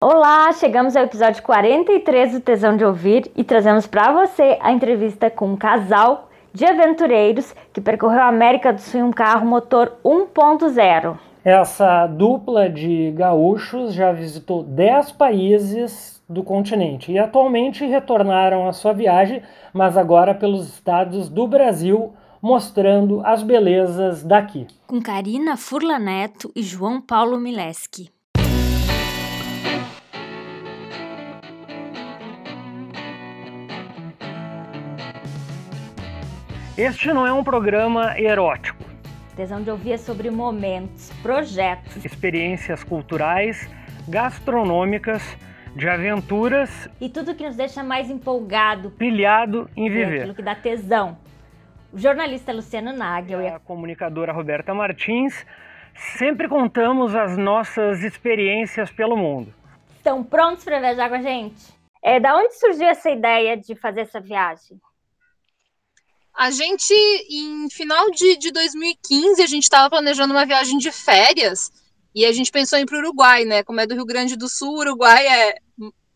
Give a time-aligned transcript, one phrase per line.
[0.00, 5.28] Olá, chegamos ao episódio 43 do Tesão de Ouvir e trazemos para você a entrevista
[5.28, 9.96] com um casal de aventureiros que percorreu a América do Sul em um carro motor
[10.04, 11.18] 1.0.
[11.44, 18.92] Essa dupla de gaúchos já visitou 10 países do continente e atualmente retornaram à sua
[18.92, 19.42] viagem,
[19.72, 24.68] mas agora pelos estados do Brasil, mostrando as belezas daqui.
[24.86, 28.16] Com Karina Furla Neto e João Paulo Mileski.
[36.78, 38.84] Este não é um programa erótico.
[39.34, 43.68] Tesão de ouvir é sobre momentos, projetos, experiências culturais,
[44.08, 45.20] gastronômicas,
[45.74, 50.18] de aventuras e tudo que nos deixa mais empolgado, pilhado em viver.
[50.18, 51.18] Aquilo que dá tesão.
[51.92, 55.44] O jornalista Luciano Nagel e a comunicadora Roberta Martins
[55.96, 59.52] sempre contamos as nossas experiências pelo mundo.
[59.96, 61.76] Estão prontos para viajar com a gente?
[62.00, 64.78] É, da onde surgiu essa ideia de fazer essa viagem?
[66.38, 66.94] A gente,
[67.28, 71.68] em final de, de 2015, a gente estava planejando uma viagem de férias
[72.14, 73.64] e a gente pensou em ir para o Uruguai, né?
[73.64, 75.56] Como é do Rio Grande do Sul, o Uruguai é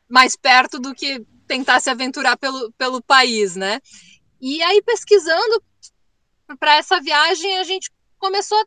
[0.09, 3.81] mais perto do que tentar se aventurar pelo, pelo país, né?
[4.41, 5.61] E aí, pesquisando
[6.57, 8.65] para essa viagem, a gente começou a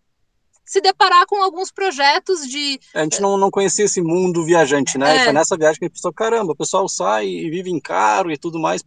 [0.66, 2.82] se deparar com alguns projetos de.
[2.94, 5.20] A gente não, não conhecia esse mundo viajante, né?
[5.20, 5.24] É.
[5.24, 8.30] Foi nessa viagem que a gente pensou: caramba, o pessoal sai e vive em carro
[8.30, 8.84] e tudo mais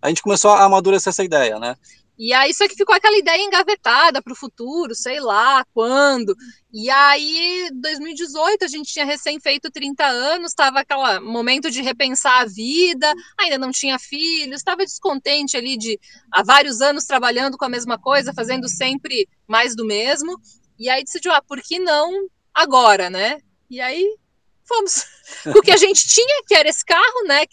[0.00, 1.76] a gente começou a amadurecer essa ideia, né?
[2.18, 6.34] E aí só que ficou aquela ideia engavetada para o futuro, sei lá quando.
[6.72, 12.40] E aí, 2018, a gente tinha recém feito 30 anos, estava aquele momento de repensar
[12.40, 16.00] a vida, ainda não tinha filhos, estava descontente ali de
[16.32, 20.40] há vários anos trabalhando com a mesma coisa, fazendo sempre mais do mesmo.
[20.78, 23.40] E aí decidiu, ah, por que não agora, né?
[23.68, 24.16] E aí
[24.64, 25.04] fomos.
[25.54, 27.44] o que a gente tinha, que era esse carro, né?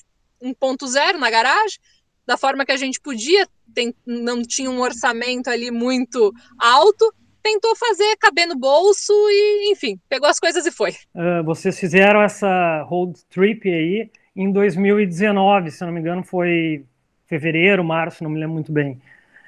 [0.42, 1.80] 1.0 na garagem
[2.26, 7.76] da forma que a gente podia, tem, não tinha um orçamento ali muito alto, tentou
[7.76, 10.92] fazer caber no bolso e, enfim, pegou as coisas e foi.
[11.14, 16.86] Uh, vocês fizeram essa road trip aí em 2019, se não me engano, foi
[17.28, 19.02] fevereiro, março, não me lembro muito bem,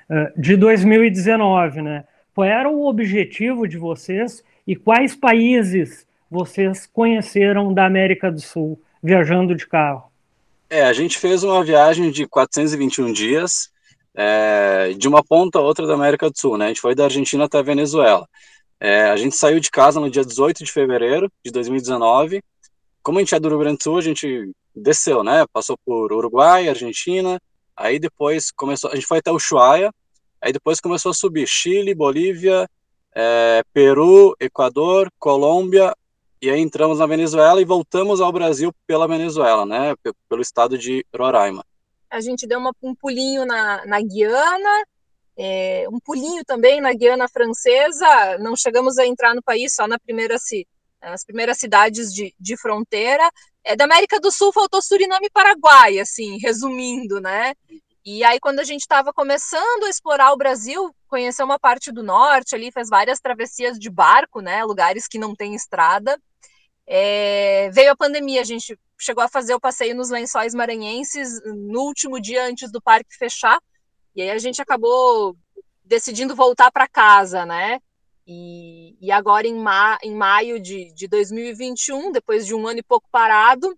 [0.10, 2.04] uh, de 2019, né?
[2.34, 8.82] Qual era o objetivo de vocês e quais países vocês conheceram da América do Sul
[9.02, 10.12] viajando de carro?
[10.70, 13.70] É, a gente fez uma viagem de 421 dias,
[14.16, 16.66] é, de uma ponta a outra da América do Sul, né?
[16.66, 18.28] A gente foi da Argentina até a Venezuela.
[18.80, 22.42] É, a gente saiu de casa no dia 18 de fevereiro de 2019.
[23.04, 25.46] Como a gente é do Rio Grande do Sul, a gente desceu, né?
[25.54, 27.40] Passou por Uruguai, Argentina,
[27.76, 29.92] aí depois começou, a gente foi até Ushuaia,
[30.42, 32.68] aí depois começou a subir Chile, Bolívia,
[33.16, 35.94] é, Peru, Equador, Colômbia,
[36.46, 39.96] e aí entramos na Venezuela e voltamos ao Brasil pela Venezuela, né,
[40.30, 41.66] pelo estado de Roraima.
[42.08, 44.86] A gente deu uma, um pulinho na, na Guiana,
[45.36, 49.98] é, um pulinho também na Guiana Francesa, não chegamos a entrar no país só na
[49.98, 50.38] primeira,
[51.02, 53.28] nas primeiras cidades de, de fronteira.
[53.64, 57.56] É, da América do Sul faltou Suriname e Paraguai, assim, resumindo, né?
[58.06, 62.04] E aí, quando a gente estava começando a explorar o Brasil, conheceu uma parte do
[62.04, 64.64] norte ali, fez várias travessias de barco, né?
[64.64, 66.16] Lugares que não tem estrada.
[66.88, 71.82] É, veio a pandemia, a gente chegou a fazer o passeio nos lençóis maranhenses no
[71.82, 73.60] último dia antes do parque fechar,
[74.16, 75.36] e aí a gente acabou
[75.84, 77.80] decidindo voltar para casa, né?
[78.28, 82.84] E, e agora em, ma, em maio de, de 2021, depois de um ano e
[82.84, 83.78] pouco parado,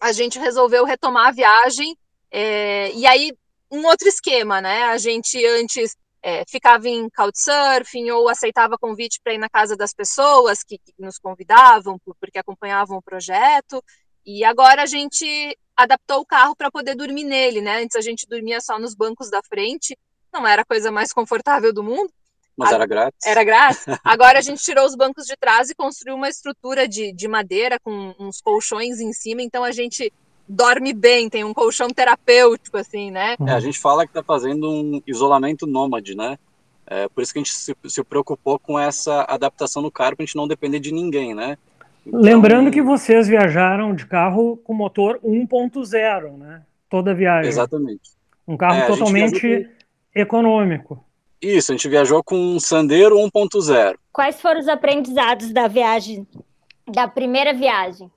[0.00, 1.96] a gente resolveu retomar a viagem.
[2.30, 3.32] É, e aí,
[3.72, 4.84] um outro esquema, né?
[4.84, 9.94] A gente antes é, ficava em couchsurfing ou aceitava convite para ir na casa das
[9.94, 13.82] pessoas que, que nos convidavam porque acompanhavam o projeto.
[14.24, 17.82] E agora a gente adaptou o carro para poder dormir nele, né?
[17.82, 19.98] Antes a gente dormia só nos bancos da frente,
[20.32, 22.12] não era a coisa mais confortável do mundo.
[22.56, 23.26] Mas era grátis.
[23.26, 23.84] Era grátis.
[24.04, 27.80] Agora a gente tirou os bancos de trás e construiu uma estrutura de, de madeira
[27.80, 30.12] com uns colchões em cima, então a gente
[30.52, 33.36] dorme bem, tem um colchão terapêutico, assim, né?
[33.46, 36.38] É, a gente fala que está fazendo um isolamento nômade, né?
[36.86, 40.24] É, por isso que a gente se, se preocupou com essa adaptação no carro, para
[40.24, 41.56] a gente não depender de ninguém, né?
[42.06, 42.20] Então...
[42.20, 46.62] Lembrando que vocês viajaram de carro com motor 1.0, né?
[46.90, 47.48] Toda viagem.
[47.48, 48.10] Exatamente.
[48.46, 49.70] Um carro é, totalmente
[50.14, 51.02] econômico.
[51.40, 53.94] Isso, a gente viajou com um Sandero 1.0.
[54.12, 56.26] Quais foram os aprendizados da viagem,
[56.86, 58.10] da primeira viagem?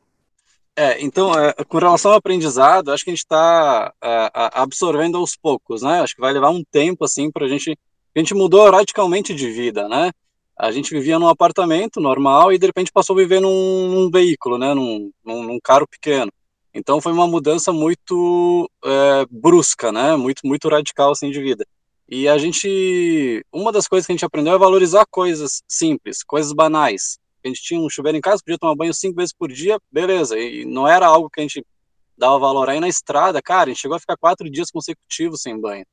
[0.77, 5.35] É, então, é, com relação ao aprendizado, acho que a gente está é, absorvendo aos
[5.35, 6.01] poucos, né?
[6.01, 7.77] Acho que vai levar um tempo, assim, para a gente.
[8.15, 10.11] A gente mudou radicalmente de vida, né?
[10.57, 14.57] a gente vivia num apartamento normal e de repente passou a viver num, num veículo,
[14.57, 16.31] né, num, num, num, carro pequeno.
[16.73, 21.65] Então foi uma mudança muito é, brusca, né, muito muito radical assim de vida.
[22.07, 26.53] E a gente, uma das coisas que a gente aprendeu é valorizar coisas simples, coisas
[26.53, 27.17] banais.
[27.45, 30.37] A gente tinha um chuveiro em casa, podia tomar banho cinco vezes por dia, beleza.
[30.37, 31.65] E não era algo que a gente
[32.17, 32.69] dava valor.
[32.69, 35.85] Aí na estrada, cara, a gente chegou a ficar quatro dias consecutivos sem banho.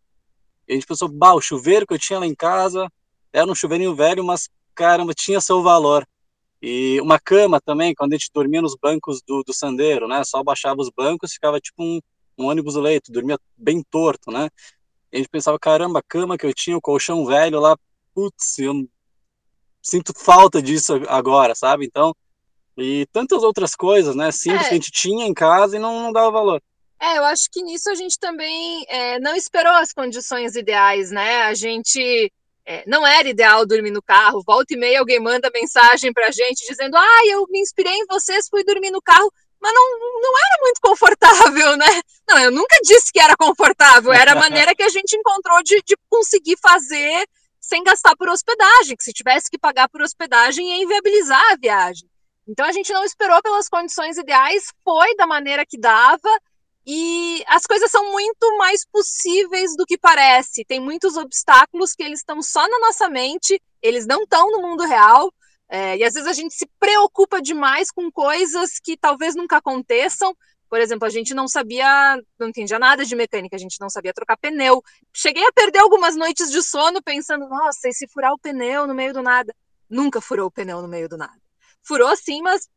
[0.66, 2.88] E a gente pensou, bah, o chuveiro que eu tinha lá em casa
[3.32, 6.06] era um chuveirinho velho, mas caramba, tinha seu valor.
[6.60, 10.22] E uma cama também, quando a gente dormia nos bancos do, do sandeiro, né?
[10.25, 12.00] Só baixava os bancos, ficava tipo um,
[12.38, 14.49] um ônibus leito, dormia bem torto, né?
[15.12, 17.76] a gente pensava, caramba, a cama que eu tinha, o colchão velho lá,
[18.14, 18.88] putz, eu
[19.82, 21.84] sinto falta disso agora, sabe?
[21.84, 22.14] Então,
[22.76, 24.69] e tantas outras coisas, né, simples é.
[24.69, 26.62] que a gente tinha em casa e não, não dava valor.
[27.00, 31.43] É, eu acho que nisso a gente também é, não esperou as condições ideais, né?
[31.43, 32.32] A gente
[32.64, 34.43] é, não era ideal dormir no carro.
[34.46, 38.46] Volta e meia alguém manda mensagem pra gente dizendo: Ah, eu me inspirei em vocês,
[38.49, 39.32] fui dormir no carro
[39.62, 42.02] mas não, não era muito confortável, né?
[42.28, 45.81] Não, eu nunca disse que era confortável, era a maneira que a gente encontrou de,
[45.87, 47.25] de conseguir fazer
[47.62, 52.09] sem gastar por hospedagem, que se tivesse que pagar por hospedagem ia inviabilizar a viagem.
[52.47, 56.29] Então a gente não esperou pelas condições ideais, foi da maneira que dava,
[56.85, 60.64] e as coisas são muito mais possíveis do que parece.
[60.64, 64.85] Tem muitos obstáculos que eles estão só na nossa mente, eles não estão no mundo
[64.85, 65.32] real.
[65.69, 70.37] É, e às vezes a gente se preocupa demais com coisas que talvez nunca aconteçam.
[70.72, 74.14] Por exemplo, a gente não sabia, não entendia nada de mecânica, a gente não sabia
[74.14, 74.82] trocar pneu.
[75.12, 78.94] Cheguei a perder algumas noites de sono pensando, nossa, e se furar o pneu no
[78.94, 79.54] meio do nada?
[79.86, 81.38] Nunca furou o pneu no meio do nada.
[81.82, 82.70] Furou sim, mas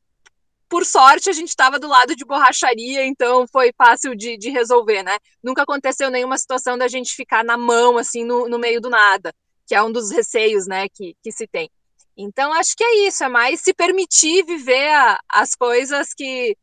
[0.68, 5.02] por sorte a gente estava do lado de borracharia, então foi fácil de, de, resolver,
[5.02, 5.18] né?
[5.42, 9.34] Nunca aconteceu nenhuma situação da gente ficar na mão, assim, no, no meio do nada,
[9.66, 11.72] que é um dos receios, né, que, que se tem.
[12.18, 16.58] Então, acho que é isso, é mais se permitir viver a, as coisas que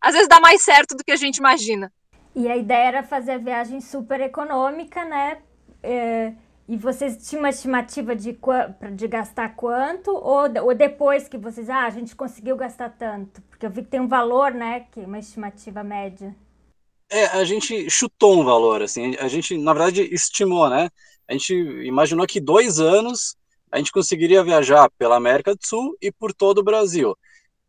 [0.00, 1.92] às vezes dá mais certo do que a gente imagina.
[2.34, 5.38] E a ideia era fazer a viagem super econômica, né?
[5.82, 6.32] É,
[6.68, 8.38] e vocês tinham uma estimativa de,
[8.94, 10.12] de gastar quanto?
[10.12, 13.42] Ou, ou depois que vocês, ah, a gente conseguiu gastar tanto?
[13.42, 14.86] Porque eu vi que tem um valor, né?
[14.92, 16.34] Que é uma estimativa média.
[17.10, 20.88] É, a gente chutou um valor, assim, a gente, na verdade, estimou, né?
[21.26, 21.52] A gente
[21.84, 23.36] imaginou que dois anos
[23.72, 27.16] a gente conseguiria viajar pela América do Sul e por todo o Brasil.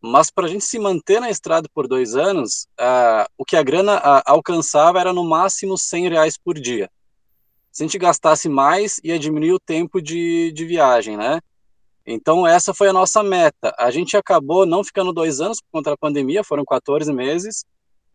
[0.01, 3.61] Mas para a gente se manter na estrada por dois anos, uh, o que a
[3.61, 6.89] grana uh, alcançava era no máximo 100 reais por dia.
[7.71, 11.39] Se a gente gastasse mais, ia diminuir o tempo de, de viagem, né?
[12.05, 13.73] Então, essa foi a nossa meta.
[13.77, 17.63] A gente acabou não ficando dois anos por conta da pandemia, foram 14 meses,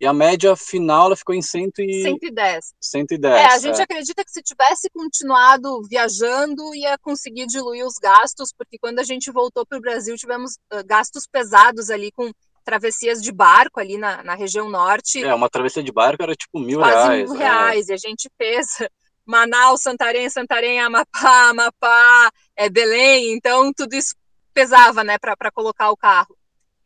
[0.01, 2.03] e a média final ela ficou em cento e...
[2.03, 2.75] 110.
[2.81, 3.35] 110.
[3.35, 3.83] É, a gente é.
[3.83, 9.31] acredita que se tivesse continuado viajando, ia conseguir diluir os gastos, porque quando a gente
[9.31, 12.31] voltou para o Brasil, tivemos uh, gastos pesados ali com
[12.65, 15.23] travessias de barco ali na, na região norte.
[15.23, 17.31] É, uma travessia de barco era tipo mil quase reais.
[17.31, 17.45] mil é.
[17.45, 17.89] reais.
[17.89, 17.93] É.
[17.93, 18.67] E a gente fez
[19.25, 23.33] Manaus, Santarém, Santarém, Amapá, Amapá, é, Belém.
[23.33, 24.15] Então, tudo isso
[24.53, 26.37] pesava, né, para colocar o carro.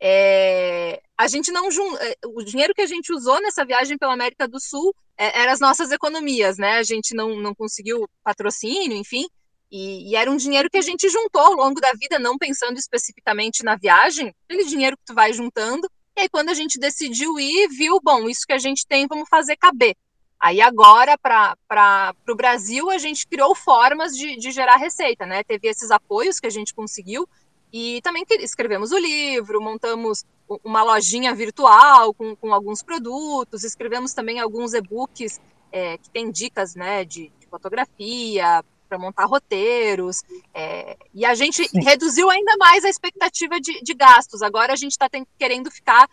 [0.03, 1.67] É, a gente não
[1.99, 5.53] é, o dinheiro que a gente usou nessa viagem pela América do Sul é, eram
[5.53, 6.77] as nossas economias, né?
[6.77, 9.27] A gente não, não conseguiu patrocínio, enfim,
[9.71, 12.77] e, e, era um dinheiro que a gente juntou ao longo da vida, não pensando
[12.77, 15.89] especificamente na viagem, aquele dinheiro que tu vai juntando.
[16.17, 19.29] E aí, quando a gente decidiu ir, viu, bom, isso que a gente tem, vamos
[19.29, 19.95] fazer caber.
[20.37, 25.41] Aí agora, para o Brasil, a gente criou formas de, de gerar receita, né?
[25.43, 27.29] Teve esses apoios que a gente conseguiu,
[27.71, 30.25] e também escrevemos o livro, montamos
[30.63, 35.39] uma lojinha virtual com, com alguns produtos, escrevemos também alguns e-books
[35.71, 40.21] é, que tem dicas né, de, de fotografia, para montar roteiros.
[40.53, 41.81] É, e a gente Sim.
[41.81, 44.41] reduziu ainda mais a expectativa de, de gastos.
[44.41, 45.07] Agora a gente está
[45.39, 46.09] querendo ficar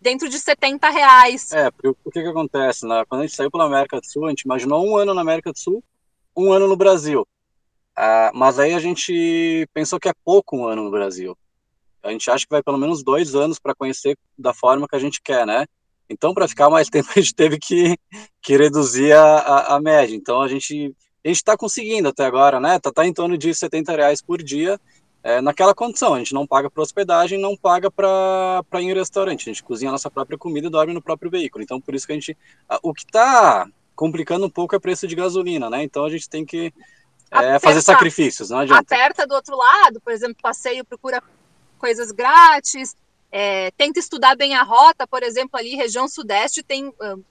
[0.00, 1.50] dentro de 70 reais.
[1.50, 2.86] É, porque o que, que acontece?
[2.86, 3.04] Né?
[3.08, 5.50] Quando a gente saiu pela América do Sul, a gente imaginou um ano na América
[5.50, 5.82] do Sul,
[6.36, 7.26] um ano no Brasil.
[8.00, 11.36] Uh, mas aí a gente pensou que é pouco um ano no Brasil.
[12.02, 14.98] A gente acha que vai pelo menos dois anos para conhecer da forma que a
[14.98, 15.66] gente quer, né?
[16.08, 17.98] Então, para ficar mais tempo, a gente teve que,
[18.40, 20.16] que reduzir a, a, a média.
[20.16, 22.78] Então, a gente a gente está conseguindo até agora, né?
[22.78, 24.80] Tá, tá em torno de 70 reais por dia,
[25.22, 26.14] é, naquela condição.
[26.14, 29.42] A gente não paga para hospedagem, não paga para ir em restaurante.
[29.42, 31.62] A gente cozinha a nossa própria comida e dorme no próprio veículo.
[31.62, 32.34] Então, por isso que a gente.
[32.82, 35.82] O que está complicando um pouco é o preço de gasolina, né?
[35.82, 36.72] Então, a gente tem que
[37.30, 38.80] é fazer sacrifícios, não adianta.
[38.80, 41.22] Aperta do outro lado, por exemplo, passeio, procura
[41.78, 42.96] coisas grátis,
[43.30, 47.24] é, tenta estudar bem a rota, por exemplo, ali, região sudeste tem uh,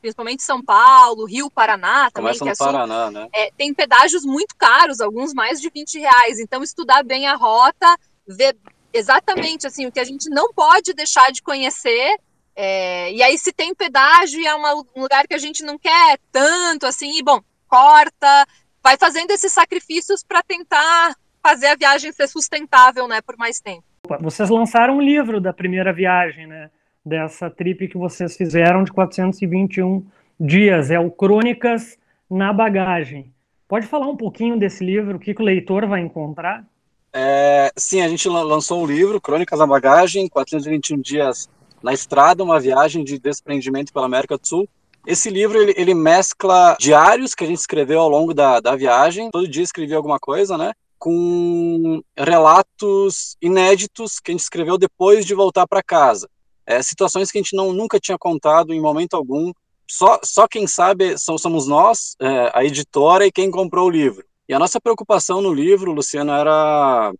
[0.00, 2.38] principalmente São Paulo, Rio, Paraná também.
[2.38, 3.28] Começa no é Paraná, né?
[3.32, 6.38] É, tem pedágios muito caros, alguns mais de 20 reais.
[6.38, 7.96] Então, estudar bem a rota,
[8.26, 8.56] ver
[8.92, 12.18] exatamente assim o que a gente não pode deixar de conhecer.
[12.54, 15.78] É, e aí, se tem pedágio e é uma, um lugar que a gente não
[15.78, 18.46] quer tanto, assim, e, bom, corta,
[18.86, 23.82] vai fazendo esses sacrifícios para tentar fazer a viagem ser sustentável, né, por mais tempo.
[24.20, 26.70] Vocês lançaram um livro da primeira viagem, né?
[27.04, 30.06] Dessa trip que vocês fizeram de 421
[30.38, 30.92] dias.
[30.92, 31.98] É o Crônicas
[32.30, 33.32] na Bagagem.
[33.66, 35.16] Pode falar um pouquinho desse livro?
[35.16, 36.64] O que, que o leitor vai encontrar?
[37.12, 41.48] É, sim, a gente lançou um livro, Crônicas na Bagagem, 421 dias
[41.82, 44.68] na estrada, uma viagem de desprendimento pela América do Sul.
[45.06, 49.30] Esse livro ele, ele mescla diários que a gente escreveu ao longo da, da viagem.
[49.30, 50.72] Todo dia escrevia alguma coisa, né?
[50.98, 56.28] com relatos inéditos que a gente escreveu depois de voltar para casa.
[56.66, 59.52] É, situações que a gente não, nunca tinha contado em momento algum.
[59.88, 64.24] Só, só quem sabe somos nós, é, a editora e quem comprou o livro.
[64.48, 67.12] E a nossa preocupação no livro, Luciano, era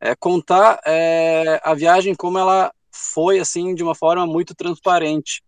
[0.00, 5.42] é, contar é, a viagem como ela foi, assim, de uma forma muito transparente.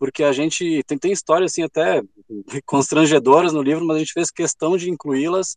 [0.00, 2.02] Porque a gente tem, tem histórias, assim, até
[2.66, 5.56] constrangedoras no livro, mas a gente fez questão de incluí-las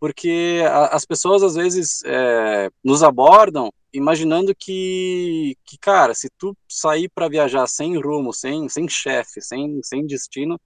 [0.00, 6.56] porque a, as pessoas às vezes é, nos abordam imaginando que, que, cara, se tu
[6.66, 10.58] sair para viajar sem rumo, sem, sem chefe, sem, sem destino,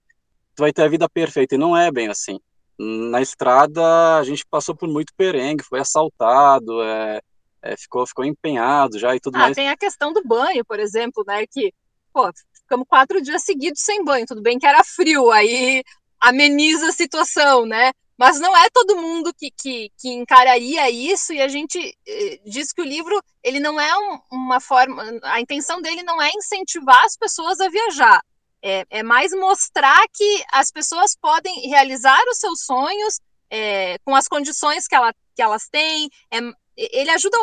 [0.55, 2.39] tu vai ter a vida perfeita, e não é bem assim.
[2.79, 7.19] Na estrada, a gente passou por muito perengue, foi assaltado, é,
[7.63, 9.55] é, ficou, ficou empenhado já e tudo ah, mais.
[9.55, 11.73] Tem a questão do banho, por exemplo, né, que,
[12.13, 12.31] pô,
[12.65, 15.83] ficamos quatro dias seguidos sem banho, tudo bem que era frio, aí
[16.19, 21.41] ameniza a situação, né, mas não é todo mundo que, que, que encararia isso, e
[21.41, 25.03] a gente eh, diz que o livro ele não é um, uma forma.
[25.21, 28.21] A intenção dele não é incentivar as pessoas a viajar,
[28.67, 34.27] é, é mais mostrar que as pessoas podem realizar os seus sonhos é, com as
[34.27, 36.09] condições que, ela, que elas têm.
[36.31, 36.39] É,
[36.75, 37.37] ele ajuda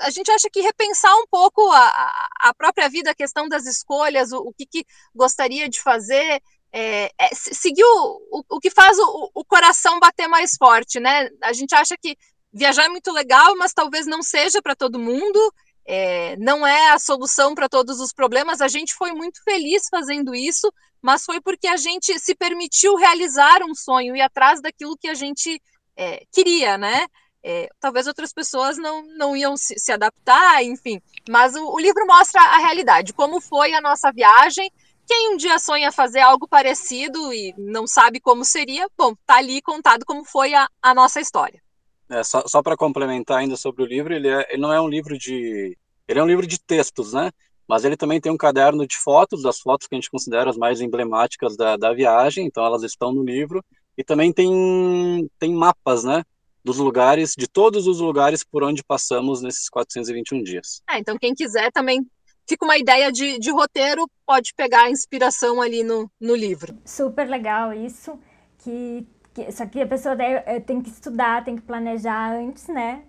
[0.00, 4.32] a gente acha que repensar um pouco a, a própria vida, a questão das escolhas,
[4.32, 6.42] o, o que, que, gostaria de fazer,
[6.72, 11.28] é, é, seguir o, o, que faz o, o, coração bater mais forte, né?
[11.42, 12.16] A gente acha que
[12.52, 15.54] viajar é muito legal, mas talvez não seja para todo mundo,
[15.84, 18.60] é, não é a solução para todos os problemas.
[18.60, 23.62] A gente foi muito feliz fazendo isso, mas foi porque a gente se permitiu realizar
[23.62, 25.60] um sonho e atrás daquilo que a gente
[25.96, 27.06] é, queria, né?
[27.42, 31.00] É, talvez outras pessoas não, não iam se, se adaptar, enfim.
[31.28, 34.70] Mas o, o livro mostra a realidade, como foi a nossa viagem,
[35.06, 39.60] quem um dia sonha fazer algo parecido e não sabe como seria, bom, tá ali
[39.60, 41.60] contado como foi a, a nossa história.
[42.08, 44.88] É, só só para complementar ainda sobre o livro, ele, é, ele não é um
[44.88, 45.76] livro de.
[46.06, 47.32] Ele é um livro de textos, né?
[47.66, 50.56] Mas ele também tem um caderno de fotos, das fotos que a gente considera as
[50.56, 53.64] mais emblemáticas da, da viagem, então elas estão no livro.
[53.96, 56.24] E também tem, tem mapas, né?
[56.64, 60.82] Dos lugares, de todos os lugares por onde passamos nesses 421 dias.
[60.88, 62.06] É, então quem quiser também
[62.48, 66.76] fica uma ideia de, de roteiro, pode pegar a inspiração ali no, no livro.
[66.84, 68.18] Super legal isso,
[68.58, 73.04] que, que só que a pessoa deve, tem que estudar, tem que planejar antes, né?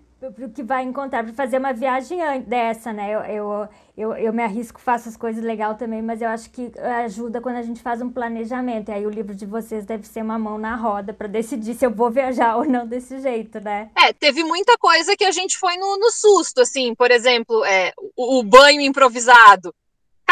[0.54, 3.10] Que vai encontrar para fazer uma viagem dessa, né?
[3.12, 6.70] Eu, eu, eu, eu, me arrisco, faço as coisas legal também, mas eu acho que
[7.04, 8.90] ajuda quando a gente faz um planejamento.
[8.90, 11.84] E aí o livro de vocês deve ser uma mão na roda para decidir se
[11.84, 13.90] eu vou viajar ou não desse jeito, né?
[13.96, 17.92] É, teve muita coisa que a gente foi no, no susto, assim, por exemplo, é,
[18.16, 19.74] o, o banho improvisado.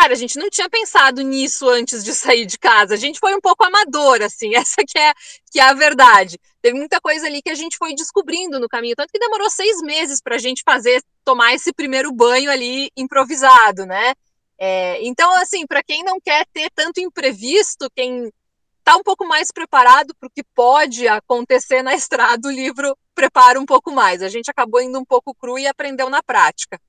[0.00, 2.95] Cara, a gente não tinha pensado nisso antes de sair de casa.
[2.95, 5.12] A gente foi um pouco amador, assim, essa que é,
[5.52, 6.38] que é a verdade.
[6.62, 9.83] Teve muita coisa ali que a gente foi descobrindo no caminho, tanto que demorou seis
[9.83, 14.14] meses para a gente fazer, tomar esse primeiro banho ali improvisado, né?
[14.59, 18.33] É, então, assim, para quem não quer ter tanto imprevisto, quem
[18.78, 23.61] está um pouco mais preparado para o que pode acontecer na estrada, o livro prepara
[23.61, 24.23] um pouco mais.
[24.23, 26.80] A gente acabou indo um pouco cru e aprendeu na prática.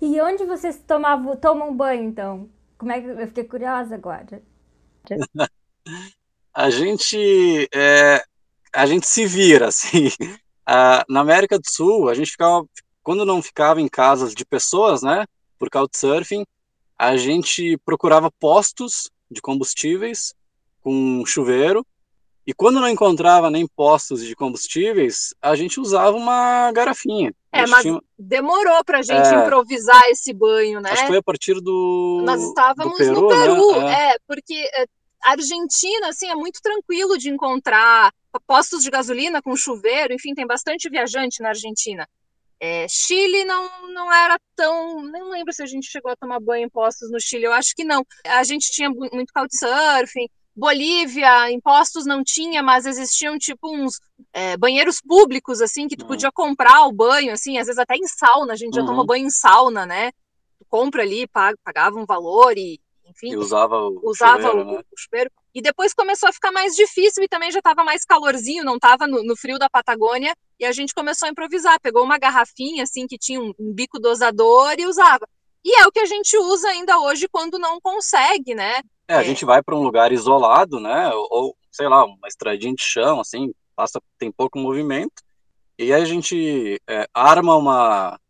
[0.00, 2.53] E onde vocês tomavam, tomam banho, então?
[2.84, 4.42] Como é que eu fiquei curiosa agora?
[6.52, 8.22] a gente é,
[8.74, 10.10] a gente se vira assim.
[11.08, 12.62] na América do Sul, a gente ficava
[13.02, 15.24] quando não ficava em casas de pessoas, né,
[15.58, 16.44] por couchsurfing,
[16.98, 20.34] a gente procurava postos de combustíveis
[20.82, 21.86] com chuveiro
[22.46, 27.34] e quando não encontrava nem postos de combustíveis, a gente usava uma garrafinha.
[27.50, 28.00] É, mas tinha...
[28.18, 29.34] demorou para a gente é...
[29.34, 30.90] improvisar esse banho, né?
[30.90, 32.22] Acho que foi a partir do.
[32.24, 33.92] Nós estávamos Peru, no Peru, né?
[33.92, 34.10] é.
[34.10, 34.84] é, porque é,
[35.22, 38.12] a Argentina, assim, é muito tranquilo de encontrar
[38.46, 42.06] postos de gasolina com chuveiro, enfim, tem bastante viajante na Argentina.
[42.60, 45.02] É, Chile não, não era tão.
[45.02, 47.74] Nem lembro se a gente chegou a tomar banho em postos no Chile, eu acho
[47.74, 48.04] que não.
[48.26, 54.00] A gente tinha muito couchsurfing, Bolívia, impostos não tinha, mas existiam tipo uns
[54.32, 56.08] é, banheiros públicos, assim, que tu uhum.
[56.08, 59.06] podia comprar o banho, assim, às vezes até em sauna, a gente já toma uhum.
[59.06, 60.12] banho em sauna, né?
[60.58, 63.32] Tu compra ali, paga, pagava um valor e, enfim.
[63.32, 64.78] E usava o usava chuveiro, o, né?
[64.78, 65.30] o chuveiro.
[65.52, 69.06] E depois começou a ficar mais difícil e também já estava mais calorzinho, não estava
[69.06, 71.80] no, no, frio da Patagônia, e a gente começou a improvisar.
[71.80, 75.28] Pegou uma garrafinha, assim, que tinha um, um bico dosador e usava.
[75.64, 78.82] E é o que a gente usa ainda hoje quando não consegue, né?
[79.08, 79.24] É, a é.
[79.24, 81.10] gente vai para um lugar isolado, né?
[81.30, 85.22] Ou, sei lá, uma estradinha de chão, assim, passa, tem pouco movimento,
[85.78, 88.20] e aí a gente é, arma uma,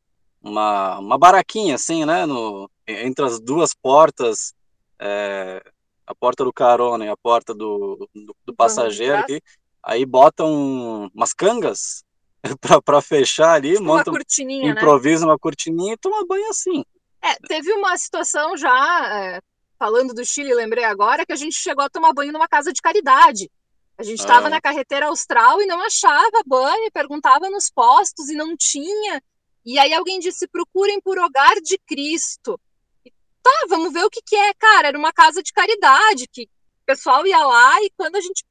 [0.41, 2.25] uma, uma baraquinha, assim, né?
[2.25, 4.55] No, entre as duas portas,
[4.99, 5.63] é,
[6.07, 9.43] a porta do carona e a porta do, do, do passageiro aqui,
[9.83, 12.05] aí botam umas cangas
[12.85, 14.81] para fechar ali, tipo monta, uma cortininha, né?
[14.81, 15.33] improvisa né?
[15.33, 16.85] uma cortininha e toma banho assim.
[17.25, 19.41] É, teve uma situação já, é,
[19.79, 22.83] falando do Chile, lembrei agora, que a gente chegou a tomar banho numa casa de
[22.83, 23.51] caridade.
[23.97, 24.51] A gente estava ah.
[24.51, 29.23] na carretera austral e não achava banho, perguntava nos postos e não tinha.
[29.65, 32.61] E aí alguém disse: procurem por Hogar de Cristo.
[33.07, 33.13] E,
[33.43, 34.53] tá, vamos ver o que, que é.
[34.55, 38.45] Cara, era uma casa de caridade, que o pessoal ia lá e quando a gente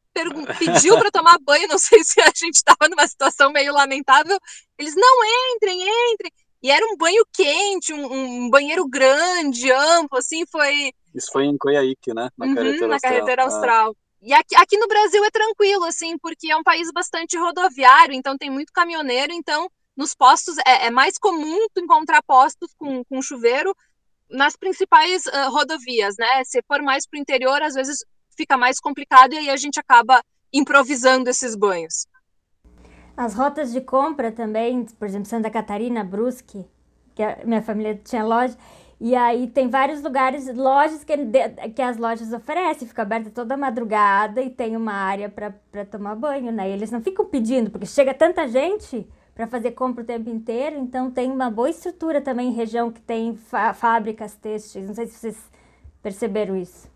[0.58, 4.40] pediu para tomar banho, não sei se a gente estava numa situação meio lamentável,
[4.80, 5.26] eles não
[5.56, 5.82] entrem,
[6.14, 6.32] entrem.
[6.64, 10.94] E era um banho quente, um, um banheiro grande, amplo, assim, foi.
[11.14, 12.30] Isso foi em Coiaíque, né?
[12.38, 13.12] Na uhum, carretera na austral.
[13.12, 13.92] Carretera austral.
[13.92, 14.04] Ah.
[14.22, 18.38] E aqui, aqui no Brasil é tranquilo, assim, porque é um país bastante rodoviário, então
[18.38, 23.76] tem muito caminhoneiro, então nos postos é, é mais comum encontrar postos com, com chuveiro
[24.30, 26.44] nas principais uh, rodovias, né?
[26.46, 28.00] Se for mais para o interior, às vezes
[28.38, 32.08] fica mais complicado e aí a gente acaba improvisando esses banhos.
[33.16, 36.66] As rotas de compra também, por exemplo, Santa Catarina, Brusque,
[37.14, 38.58] que a minha família tinha loja,
[39.00, 41.14] e aí tem vários lugares, lojas que,
[41.76, 46.52] que as lojas oferecem, fica aberta toda madrugada e tem uma área para tomar banho,
[46.52, 46.70] né?
[46.70, 49.06] E eles não ficam pedindo, porque chega tanta gente
[49.36, 53.02] para fazer compra o tempo inteiro, então tem uma boa estrutura também em região que
[53.02, 53.38] tem
[53.76, 54.88] fábricas têxteis.
[54.88, 55.38] Não sei se vocês
[56.02, 56.88] perceberam isso.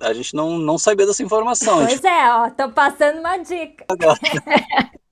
[0.00, 1.76] A gente não, não sabia dessa informação.
[1.78, 2.06] Pois gente...
[2.06, 3.84] é, ó, tô passando uma dica.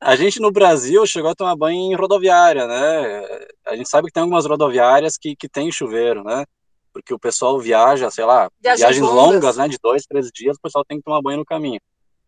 [0.00, 3.22] A gente no Brasil chegou a tomar banho em rodoviária, né?
[3.66, 6.44] A gente sabe que tem algumas rodoviárias que, que tem chuveiro, né?
[6.92, 9.34] Porque o pessoal viaja, sei lá, Viagens, viagens longas.
[9.34, 9.68] longas, né?
[9.68, 11.80] De dois, três dias, o pessoal tem que tomar banho no caminho.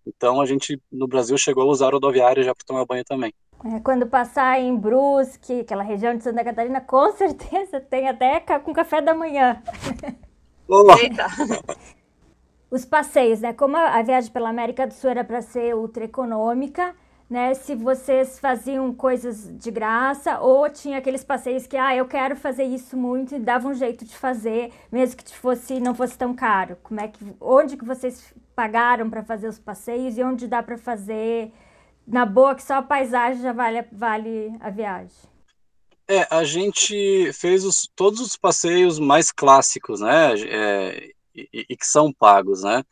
[0.06, 3.32] Então a gente no Brasil chegou a usar rodoviária já para tomar banho também.
[3.64, 8.72] É, quando passar em Brusque, aquela região de Santa Catarina, com certeza tem até com
[8.72, 9.62] café da manhã.
[11.00, 11.26] Eita!
[12.70, 13.52] Os passeios, né?
[13.52, 16.94] Como a viagem pela América do Sul era para ser ultra econômica,
[17.32, 17.54] né?
[17.54, 22.64] Se vocês faziam coisas de graça ou tinha aqueles passeios que, ah, eu quero fazer
[22.64, 26.76] isso muito e dava um jeito de fazer, mesmo que fosse não fosse tão caro.
[26.82, 28.22] Como é que, onde que vocês
[28.54, 31.50] pagaram para fazer os passeios e onde dá para fazer
[32.06, 35.16] na boa que só a paisagem já vale, vale a viagem?
[36.06, 40.34] É, a gente fez os, todos os passeios mais clássicos, né?
[40.38, 42.84] É, e, e que são pagos, né?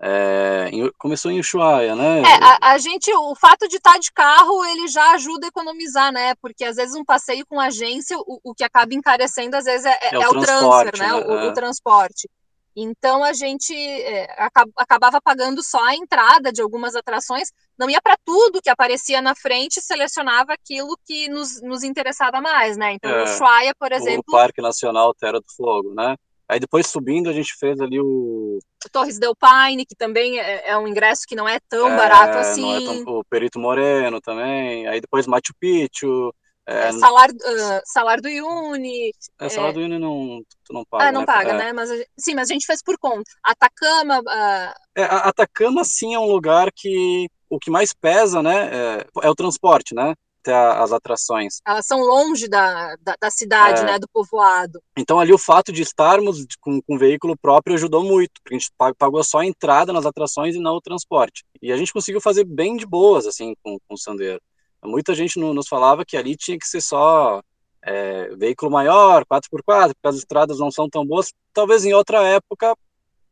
[0.00, 2.20] É, começou em Ushuaia, né?
[2.20, 6.12] É, a, a, gente, o fato de estar de carro, ele já ajuda a economizar,
[6.12, 6.36] né?
[6.36, 9.98] Porque às vezes um passeio com agência, o, o que acaba encarecendo às vezes é,
[10.02, 11.06] é, é o, o transfer, né?
[11.08, 11.14] né?
[11.14, 11.52] O, o, é.
[11.52, 12.30] transporte.
[12.76, 14.28] Então a gente é,
[14.76, 19.34] acabava pagando só a entrada de algumas atrações, não ia para tudo que aparecia na
[19.34, 22.92] frente, selecionava aquilo que nos, nos interessava mais, né?
[22.92, 24.22] Então o Ushuaia, por exemplo.
[24.28, 26.14] O Parque Nacional Terra do Fogo, né?
[26.48, 28.58] Aí depois subindo a gente fez ali o
[28.90, 32.38] Torres del Paine, que também é, é um ingresso que não é tão é, barato
[32.38, 32.62] assim.
[32.62, 34.86] Não é tão, o Perito Moreno também.
[34.86, 36.32] Aí depois Machu Picchu.
[36.66, 39.12] É, é Salar, uh, Salar do Uyuni.
[39.38, 41.04] É, Salar do Uyuni não, tu não paga.
[41.04, 41.26] Ah, não né?
[41.26, 41.58] paga, é.
[41.58, 41.72] né?
[41.72, 43.30] Mas, sim, mas a gente fez por conta.
[43.42, 44.20] Atacama.
[44.20, 44.74] Uh...
[44.94, 49.34] É, Atacama, sim, é um lugar que o que mais pesa, né, é, é o
[49.34, 50.14] transporte, né?
[50.48, 51.60] Até as atrações.
[51.66, 53.84] Elas são longe da, da, da cidade, é.
[53.84, 54.80] né, do povoado.
[54.96, 58.72] Então ali o fato de estarmos com, com veículo próprio ajudou muito, porque a gente
[58.98, 61.44] pagou só a entrada nas atrações e não o transporte.
[61.60, 64.40] E a gente conseguiu fazer bem de boas, assim, com, com o Sandeiro.
[64.84, 67.42] Muita gente no, nos falava que ali tinha que ser só
[67.82, 71.32] é, veículo maior, 4x4, porque as estradas não são tão boas.
[71.52, 72.76] Talvez em outra época,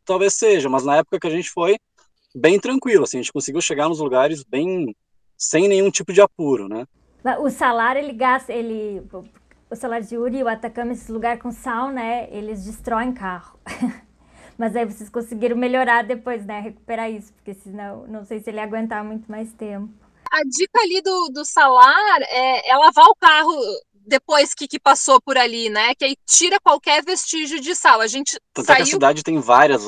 [0.05, 1.77] talvez seja, mas na época que a gente foi,
[2.35, 4.95] bem tranquilo, assim, a gente conseguiu chegar nos lugares bem
[5.39, 6.85] sem nenhum tipo de apuro, né?
[7.41, 9.03] O salário, ele gasta, ele,
[9.71, 13.59] o salário de Yuri e o Atacama, esse lugar com sal, né, eles destroem carro.
[14.57, 18.61] Mas aí vocês conseguiram melhorar depois, né, recuperar isso, porque senão, não sei se ele
[18.61, 19.93] aguentar muito mais tempo.
[20.31, 23.53] A dica ali do, do salar é, é lavar o carro
[24.07, 25.95] depois que, que passou por ali, né?
[25.95, 28.01] Que aí tira qualquer vestígio de sal.
[28.01, 28.77] A gente Tanto saiu...
[28.77, 29.83] que a cidade tem várias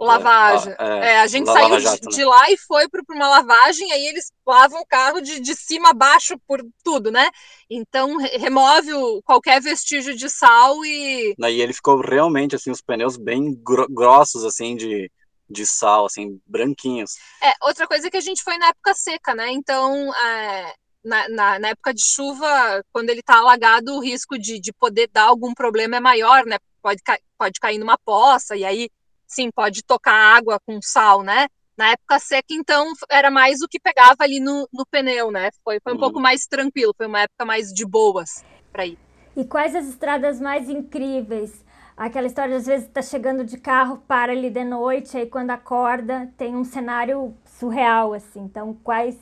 [0.00, 0.74] lavagens.
[0.78, 1.96] É, é, a gente saiu de, né?
[1.96, 5.90] de, lá e foi para uma lavagem, aí eles lavam o carro de, de cima
[5.90, 7.30] a baixo por tudo, né?
[7.70, 11.34] Então remove o, qualquer vestígio de sal e.
[11.38, 13.58] E ele ficou realmente assim, os pneus bem
[13.90, 15.10] grossos, assim, de,
[15.48, 17.12] de sal, assim, branquinhos.
[17.42, 19.50] É, outra coisa é que a gente foi na época seca, né?
[19.50, 24.58] Então, é, na, na, na, época de chuva, quando ele está alagado, o risco de,
[24.58, 26.56] de poder dar algum problema é maior, né?
[26.82, 27.00] Pode,
[27.38, 28.90] pode cair numa poça, e aí,
[29.26, 31.46] sim, pode tocar água com sal, né?
[31.76, 35.50] Na época seca, então, era mais o que pegava ali no, no pneu, né?
[35.64, 36.00] Foi, foi um uhum.
[36.00, 38.98] pouco mais tranquilo, foi uma época mais de boas para ir.
[39.36, 41.64] E quais as estradas mais incríveis?
[41.96, 46.32] Aquela história, às vezes, está chegando de carro, para ali de noite, aí quando acorda,
[46.36, 48.40] tem um cenário surreal, assim.
[48.40, 49.16] Então, quais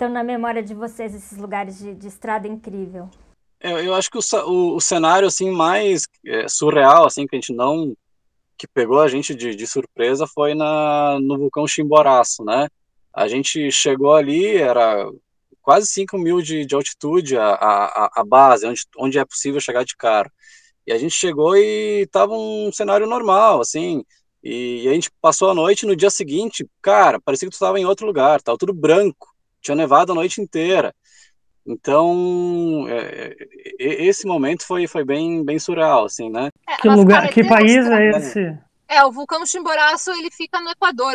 [0.00, 3.10] estão na memória de vocês esses lugares de, de estrada incrível?
[3.60, 7.38] Eu, eu acho que o, o, o, cenário assim mais é, surreal assim que a
[7.38, 7.94] gente não
[8.56, 12.68] que pegou a gente de, de surpresa foi na no vulcão Chimboraço, né?
[13.12, 15.06] A gente chegou ali era
[15.60, 19.84] quase 5 mil de, de altitude a, a, a base, onde, onde é possível chegar
[19.84, 20.30] de carro.
[20.86, 24.02] E a gente chegou e tava um cenário normal, assim,
[24.42, 27.78] e, e a gente passou a noite no dia seguinte, cara, parecia que tu estava
[27.78, 29.29] em outro lugar, tava tudo branco,
[29.60, 30.94] tinha nevado a noite inteira.
[31.66, 33.36] Então, é,
[33.78, 36.50] é, esse momento foi, foi bem, bem surreal, assim, né?
[36.68, 38.58] É, que lugar, que país é esse?
[38.88, 41.14] É, o vulcão Chimboraço, ele fica no Equador,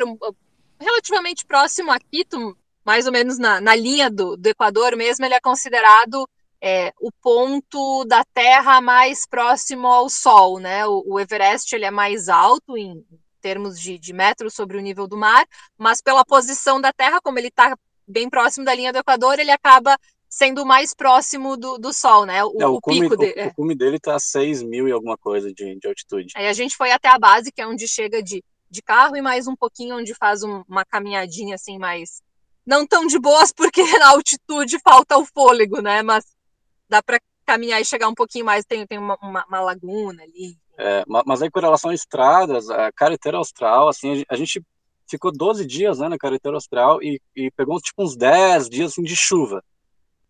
[0.80, 5.34] relativamente próximo a Quito, mais ou menos na, na linha do, do Equador mesmo, ele
[5.34, 6.28] é considerado
[6.62, 10.86] é, o ponto da Terra mais próximo ao Sol, né?
[10.88, 13.04] O, o Everest, ele é mais alto em
[13.42, 15.46] termos de, de metros sobre o nível do mar,
[15.78, 17.78] mas pela posição da Terra, como ele está
[18.08, 19.98] bem próximo da linha do Equador, ele acaba
[20.30, 22.44] sendo mais próximo do, do Sol, né?
[22.44, 23.42] O, é, o, o cume, pico dele.
[23.42, 26.34] O, o, cume dele tá a 6 mil e alguma coisa de, de altitude.
[26.36, 29.22] Aí a gente foi até a base, que é onde chega de, de carro, e
[29.22, 32.22] mais um pouquinho onde faz um, uma caminhadinha assim mais.
[32.66, 36.02] Não tão de boas, porque na altitude falta o fôlego, né?
[36.02, 36.26] Mas
[36.90, 38.66] dá para caminhar e chegar um pouquinho mais.
[38.66, 40.58] Tem, tem uma, uma, uma laguna ali.
[40.78, 44.62] É, mas aí com relação a estradas, a carretera austral, assim, a gente
[45.08, 49.04] ficou 12 dias né, na carretera austral e, e pegou tipo uns 10 dias assim,
[49.04, 49.64] de chuva.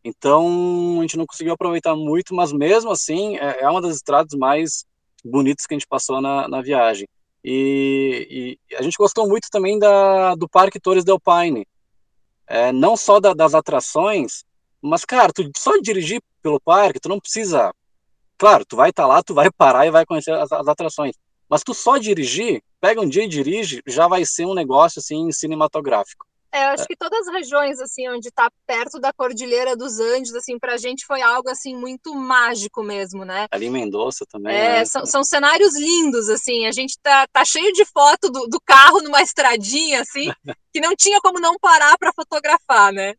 [0.04, 4.38] Então a gente não conseguiu aproveitar muito, mas mesmo assim é, é uma das estradas
[4.38, 4.86] mais
[5.24, 7.08] bonitas que a gente passou na, na viagem.
[7.44, 11.68] E, e, a gente gostou muito também da, do Parque Torres del Paine.
[12.48, 14.44] É, não só da, das atrações,
[14.82, 17.74] mas, cara, tu só dirigir pelo parque, tu não precisa.
[18.38, 21.16] Claro, tu vai estar tá lá, tu vai parar e vai conhecer as, as atrações.
[21.50, 25.32] Mas tu só dirigir, pega um dia e dirige, já vai ser um negócio assim
[25.32, 26.26] cinematográfico.
[26.56, 26.86] É, eu acho é.
[26.88, 30.78] que todas as regiões assim onde está perto da Cordilheira dos Andes, assim, para a
[30.78, 33.48] gente foi algo assim muito mágico mesmo, né?
[33.52, 34.56] Ali em Mendoza também.
[34.56, 34.86] É, né?
[34.86, 36.66] são, são, cenários lindos, assim.
[36.66, 40.32] A gente tá, tá cheio de foto do, do carro numa estradinha, assim,
[40.72, 43.16] que não tinha como não parar para fotografar, né?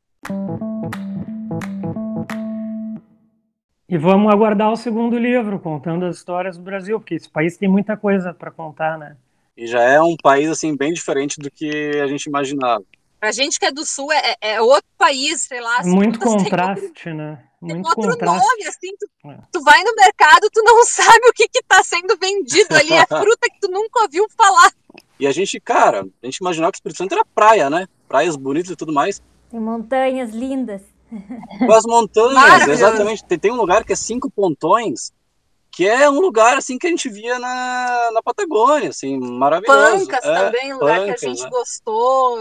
[3.89, 7.69] E vamos aguardar o segundo livro, contando as histórias do Brasil, porque esse país tem
[7.69, 9.17] muita coisa para contar, né?
[9.57, 12.85] E já é um país assim bem diferente do que a gente imaginava.
[13.21, 15.79] Pra gente que é do sul, é, é outro país, sei lá.
[15.79, 17.43] Assim, Muito contraste, tem, né?
[17.61, 18.45] Muito tem outro contraste.
[18.45, 19.39] nome, assim, tu, é.
[19.53, 23.07] tu, vai no mercado, tu não sabe o que que tá sendo vendido ali, é
[23.07, 24.73] fruta que tu nunca ouviu falar.
[25.19, 27.87] E a gente, cara, a gente imaginava que o Espírito Santo era praia, né?
[28.09, 29.23] Praias bonitas e tudo mais.
[29.49, 30.83] Tem montanhas lindas.
[31.59, 33.25] Com as montanhas, exatamente.
[33.25, 35.13] Tem, tem, um lugar que é cinco pontões,
[35.71, 40.07] que é um lugar assim que a gente via na, na Patagônia, assim, maravilhoso.
[40.07, 41.51] Pancas é, também, um lugar Pancas, que a gente né?
[41.51, 42.39] gostou.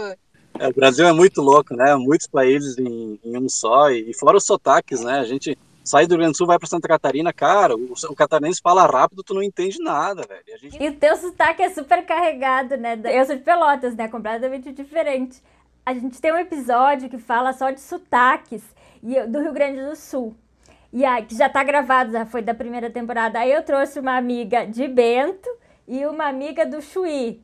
[0.58, 1.94] É, o Brasil é muito louco, né?
[1.96, 5.20] Muitos países em, em um só, e, e, fora os sotaques, né?
[5.20, 8.16] A gente sai do Rio Grande do Sul, vai para Santa Catarina, cara, o, o,
[8.16, 10.42] catarinense fala rápido, tu não entende nada, velho.
[10.52, 10.82] A gente...
[10.82, 12.98] E o teu sotaque é super carregado, né?
[13.04, 14.08] Eu sou de Pelotas, né?
[14.08, 15.40] Completamente diferente
[15.86, 18.60] a gente tem um episódio que fala só de sotaques
[19.28, 20.36] do Rio Grande do Sul.
[20.92, 23.38] E aí, que já está gravado, já foi da primeira temporada.
[23.38, 25.48] Aí eu trouxe uma amiga de Bento
[25.86, 27.40] e uma amiga do Chuí.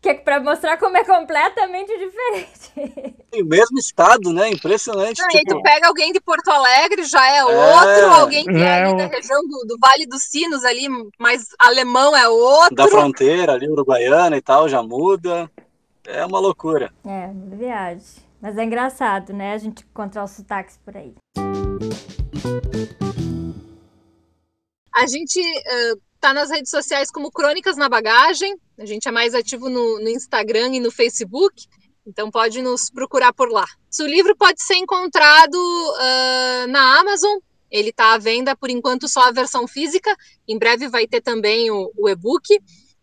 [0.00, 3.16] Que é para mostrar como é completamente diferente.
[3.34, 4.48] o mesmo estado, né?
[4.48, 5.20] Impressionante.
[5.20, 5.38] Não, tipo...
[5.38, 8.84] aí tu pega alguém de Porto Alegre, já é, é outro, alguém que é, é
[8.84, 10.86] ali da região do, do, Vale dos Sinos ali,
[11.18, 12.76] mas alemão é outro.
[12.76, 15.50] Da fronteira ali, uruguaiana e tal, já muda.
[16.12, 16.92] É uma loucura.
[17.04, 18.04] É, uma viagem.
[18.40, 19.52] Mas é engraçado, né?
[19.52, 21.14] A gente encontrar os sotaques por aí.
[24.92, 28.56] A gente uh, tá nas redes sociais como Crônicas na Bagagem.
[28.78, 31.66] A gente é mais ativo no, no Instagram e no Facebook.
[32.04, 33.66] Então pode nos procurar por lá.
[34.00, 37.38] O livro pode ser encontrado uh, na Amazon,
[37.70, 40.14] Ele está à venda por enquanto só a versão física.
[40.48, 42.58] Em breve vai ter também o, o e-book.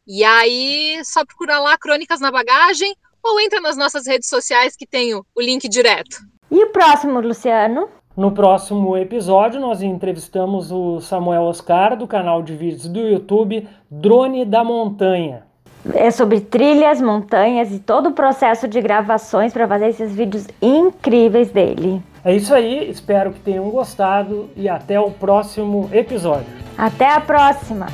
[0.08, 4.88] E aí, só procura lá Crônicas na Bagagem ou entra nas nossas redes sociais que
[4.88, 6.18] tem o, o link direto.
[6.50, 7.90] E o próximo, Luciano?
[8.16, 14.46] No próximo episódio, nós entrevistamos o Samuel Oscar, do canal de vídeos do YouTube Drone
[14.46, 15.44] da Montanha.
[15.94, 21.52] É sobre trilhas, montanhas e todo o processo de gravações para fazer esses vídeos incríveis
[21.52, 22.02] dele.
[22.24, 26.48] É isso aí, espero que tenham gostado e até o próximo episódio.
[26.78, 27.88] Até a próxima!